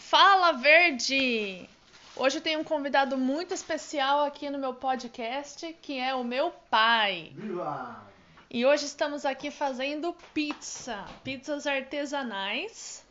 [0.00, 1.68] Fala Verde!
[2.16, 6.50] Hoje eu tenho um convidado muito especial aqui no meu podcast, que é o meu
[6.68, 7.32] pai.
[7.36, 8.02] Viva!
[8.50, 13.04] E hoje estamos aqui fazendo pizza, pizzas artesanais,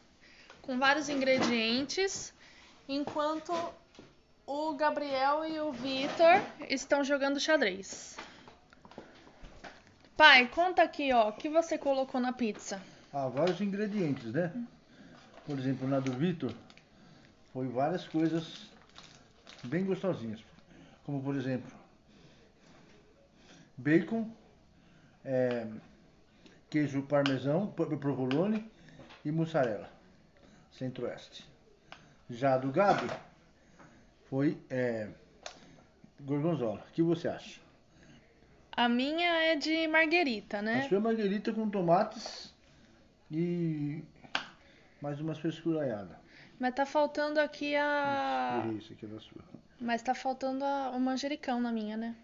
[0.62, 2.34] com vários ingredientes,
[2.88, 3.54] enquanto
[4.46, 8.18] o Gabriel e o Vitor estão jogando xadrez.
[10.18, 12.82] Pai, conta aqui, ó, o que você colocou na pizza?
[13.14, 14.52] Ah, vários ingredientes, né?
[15.46, 16.54] Por exemplo, na do Vitor,
[17.54, 18.70] foi várias coisas
[19.64, 20.44] bem gostosinhas.
[21.04, 21.72] Como, por exemplo,
[23.78, 24.30] bacon,
[25.26, 25.68] é,
[26.70, 28.70] queijo parmesão, pro- provolone
[29.26, 29.90] e mussarela,
[30.72, 31.48] centro-oeste.
[32.30, 33.10] Já a do Gabi,
[34.30, 35.10] foi é,
[36.22, 36.86] gorgonzola.
[36.90, 37.60] O que você acha?
[38.72, 40.88] A minha é de marguerita, A né?
[40.88, 42.54] sua é marguerita com tomates
[43.32, 44.04] e
[45.02, 46.16] mais umas frescuraiadas.
[46.60, 48.64] Mas tá faltando aqui a.
[48.78, 49.42] Isso aqui é da sua.
[49.80, 50.90] Mas tá faltando a...
[50.92, 52.16] o manjericão na minha, né?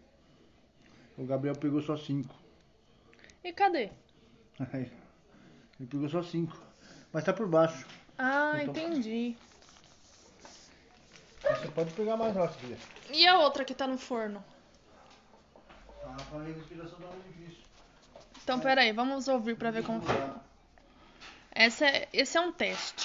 [1.18, 2.36] O Gabriel pegou só cinco.
[3.44, 3.90] E cadê?
[4.74, 4.92] Aí,
[5.80, 6.58] Ele pegou só cinco.
[7.14, 7.88] Mas tá por baixo.
[8.18, 9.38] Ah, Então- entendi.
[11.42, 12.78] Você pode pegar mais lá se quiser.
[13.12, 14.44] E a outra que tá no forno?
[16.04, 17.64] Ah, falei que inspiração tá muito difícil.
[18.44, 20.02] Então, peraí, vamos ouvir pra ver como.
[21.52, 22.10] Essa é...
[22.12, 23.05] Esse é um teste.